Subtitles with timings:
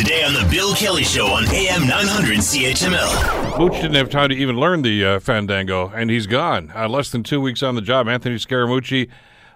[0.00, 3.58] Today on The Bill Kelly Show on AM 900 CHML.
[3.58, 6.72] Mooch didn't have time to even learn the uh, Fandango, and he's gone.
[6.74, 9.10] Uh, less than two weeks on the job, Anthony Scaramucci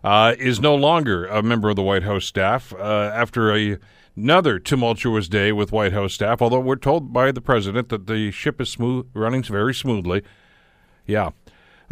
[0.05, 3.79] uh, is no longer a member of the White House staff uh, after a,
[4.17, 8.31] another tumultuous day with White House staff, although we're told by the president that the
[8.31, 10.21] ship is smooth, running very smoothly.
[11.07, 11.31] Yeah.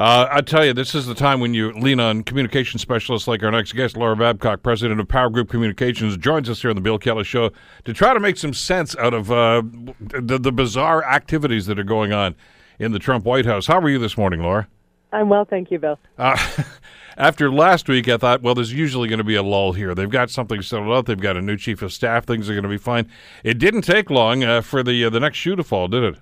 [0.02, 3.40] Uh, I tell you, this is the time when you lean on communication specialists like
[3.44, 6.82] our next guest, Laura Babcock, president of Power Group Communications, joins us here on the
[6.82, 7.52] Bill Kelly Show
[7.84, 9.62] to try to make some sense out of uh,
[10.00, 12.34] the, the bizarre activities that are going on
[12.80, 13.68] in the Trump White House.
[13.68, 14.66] How are you this morning, Laura?
[15.12, 16.00] I'm well, thank you, Bill.
[16.18, 16.36] Uh,
[17.16, 19.94] after last week, I thought, well, there's usually going to be a lull here.
[19.94, 21.06] They've got something settled up.
[21.06, 22.26] They've got a new chief of staff.
[22.26, 23.08] Things are going to be fine.
[23.44, 26.16] It didn't take long uh, for the uh, the next shoe to fall, did it?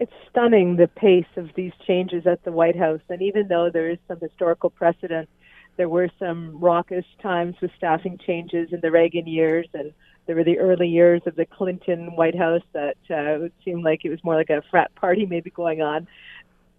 [0.00, 3.90] It's stunning the pace of these changes at the White House, and even though there
[3.90, 5.28] is some historical precedent,
[5.76, 9.92] there were some raucous times with staffing changes in the Reagan years, and
[10.26, 14.06] there were the early years of the Clinton White House that uh, it seemed like
[14.06, 16.08] it was more like a frat party maybe going on.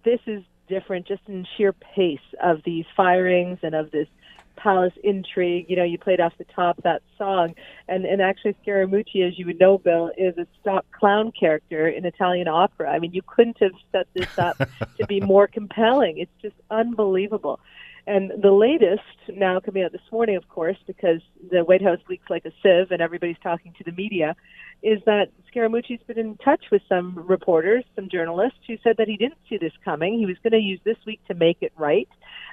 [0.04, 4.08] This is different just in sheer pace of these firings and of this
[4.56, 5.66] palace intrigue.
[5.70, 7.56] You know, you played off the top that song,
[7.88, 12.06] and and actually Scaramucci, as you would know, Bill, is a stock clown character in
[12.06, 12.90] Italian opera.
[12.90, 14.58] I mean, you couldn't have set this up
[14.98, 16.18] to be more compelling.
[16.18, 17.60] It's just unbelievable.
[18.08, 22.30] And the latest now coming out this morning, of course, because the White House leaks
[22.30, 24.36] like a sieve and everybody's talking to the media,
[24.82, 29.18] is that Scaramucci's been in touch with some reporters, some journalists who said that he
[29.18, 30.18] didn't see this coming.
[30.18, 32.10] He was going to use this week to make it right.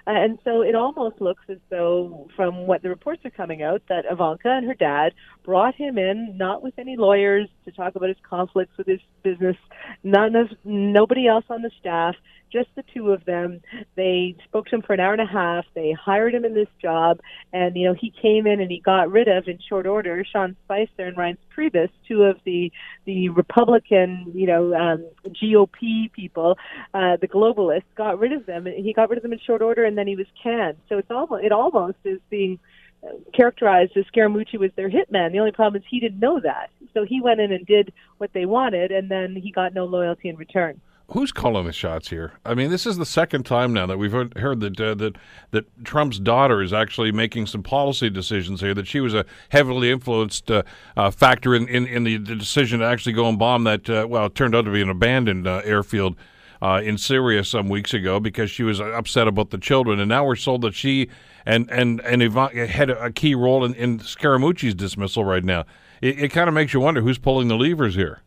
[0.06, 3.82] Uh, and so it almost looks as though, from what the reports are coming out,
[3.88, 5.12] that Ivanka and her dad
[5.44, 9.56] brought him in, not with any lawyers, to talk about his conflicts with his business,
[10.02, 12.14] none of nobody else on the staff,
[12.50, 13.60] just the two of them.
[13.94, 15.66] They spoke to him for an hour and a half.
[15.74, 17.20] They hired him in this job,
[17.52, 20.56] and you know he came in and he got rid of in short order Sean
[20.64, 22.70] Spicer and Reince Priebus, two of the
[23.04, 25.06] the Republican, you know, um,
[25.42, 26.56] GOP people,
[26.94, 28.66] uh, the globalists, got rid of them.
[28.66, 30.76] He got rid of them in short order, and then he was canned.
[30.88, 32.58] So it's almost it almost is being
[33.02, 35.32] uh, characterized as Scaramucci was their hitman.
[35.32, 36.70] The only problem is he didn't know that.
[36.94, 40.28] So he went in and did what they wanted, and then he got no loyalty
[40.28, 40.80] in return
[41.10, 42.34] who's calling the shots here?
[42.44, 45.16] I mean, this is the second time now that we've heard, that uh, that
[45.50, 48.74] that Trump's daughter is actually making some policy decisions here.
[48.74, 50.62] That she was a heavily influenced uh,
[50.96, 53.88] uh, factor in, in, in the, the, decision to actually go and bomb that.
[53.88, 56.16] Uh, well, it turned out to be an abandoned uh, airfield.
[56.60, 60.26] Uh, in Syria some weeks ago because she was upset about the children, and now
[60.26, 61.08] we're told that she
[61.46, 65.66] and and and Yvonne had a key role in, in Scaramucci's dismissal right now.
[66.02, 68.22] It, it kind of makes you wonder who's pulling the levers here.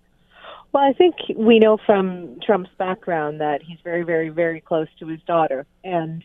[0.73, 5.07] Well, I think we know from Trump's background that he's very, very, very close to
[5.07, 5.65] his daughter.
[5.83, 6.23] And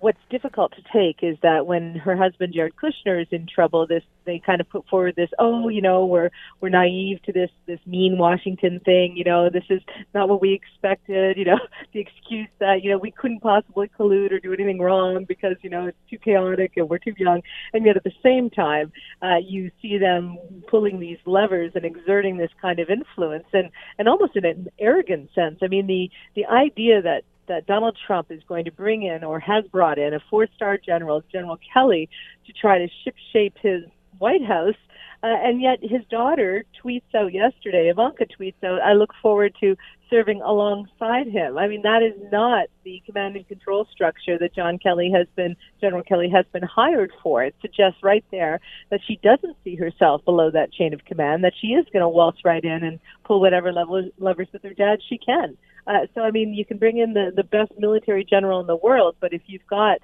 [0.00, 4.02] what's difficult to take is that when her husband Jared Kushner is in trouble, this
[4.24, 6.30] they kind of put forward this, oh, you know, we're
[6.60, 9.82] we're naive to this this mean Washington thing, you know, this is
[10.14, 11.58] not what we expected, you know,
[11.92, 15.70] the excuse that you know we couldn't possibly collude or do anything wrong because you
[15.70, 17.42] know it's too chaotic and we're too young,
[17.74, 20.38] and yet at the same time, uh, you see them
[20.68, 25.30] pulling these levers and exerting this kind of influence, and and almost in an arrogant
[25.34, 25.58] sense.
[25.62, 29.40] I mean, the the idea that that Donald Trump is going to bring in or
[29.40, 32.08] has brought in a four star general, General Kelly,
[32.46, 33.84] to try to ship shape his
[34.18, 34.76] White House.
[35.22, 39.76] Uh, and yet his daughter tweets out yesterday, Ivanka tweets out, I look forward to
[40.08, 41.58] serving alongside him.
[41.58, 45.56] I mean, that is not the command and control structure that John Kelly has been,
[45.78, 47.44] General Kelly has been hired for.
[47.44, 51.52] It suggests right there that she doesn't see herself below that chain of command, that
[51.60, 55.18] she is going to waltz right in and pull whatever levers with her dad she
[55.18, 55.58] can.
[55.86, 58.76] Uh, so, I mean, you can bring in the, the best military general in the
[58.76, 59.98] world, but if you've got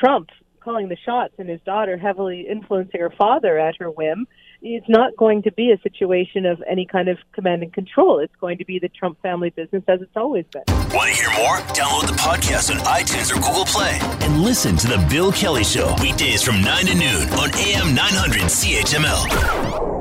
[0.00, 0.30] Trump
[0.60, 4.26] calling the shots and his daughter heavily influencing her father at her whim,
[4.62, 8.18] it's not going to be a situation of any kind of command and control.
[8.18, 10.62] It's going to be the Trump family business as it's always been.
[10.68, 11.58] Want to hear more?
[11.74, 15.94] Download the podcast on iTunes or Google Play and listen to The Bill Kelly Show
[16.00, 19.93] weekdays from 9 to noon on AM 900 CHML.